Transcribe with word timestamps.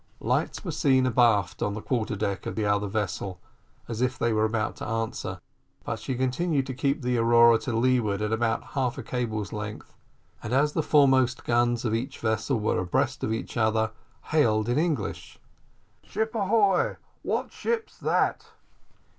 Lights 0.19 0.65
were 0.65 0.71
seen 0.71 1.05
abaft 1.05 1.61
on 1.61 1.75
the 1.75 1.79
quarter 1.83 2.15
deck 2.15 2.47
of 2.47 2.55
the 2.55 2.65
other 2.65 2.87
vessel, 2.87 3.39
as 3.87 4.01
if 4.01 4.17
they 4.17 4.33
were 4.33 4.45
about 4.45 4.75
to 4.77 4.85
answer, 4.87 5.39
but 5.85 5.99
she 5.99 6.15
continued 6.15 6.65
to 6.65 6.73
keep 6.73 7.03
the 7.03 7.19
Aurora 7.19 7.59
to 7.59 7.77
leeward 7.77 8.19
at 8.23 8.33
about 8.33 8.63
half 8.73 8.97
a 8.97 9.03
cable's 9.03 9.53
length, 9.53 9.93
and 10.41 10.53
as 10.53 10.73
the 10.73 10.81
foremost 10.81 11.43
guns 11.45 11.85
of 11.85 11.93
each 11.93 12.17
vessel 12.17 12.59
were 12.59 12.79
abreast 12.79 13.23
of 13.23 13.31
each 13.31 13.55
other, 13.57 13.91
hailed 14.23 14.67
in 14.67 14.79
English 14.79 15.37
"Ship 16.01 16.33
ahoy; 16.33 16.95
what 17.21 17.51
ship's 17.53 17.95
that?" 17.99 18.47